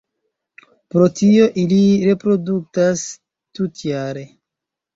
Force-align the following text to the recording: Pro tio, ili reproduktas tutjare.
Pro 0.93 1.09
tio, 1.19 1.45
ili 1.65 1.79
reproduktas 2.09 3.07
tutjare. 3.61 4.29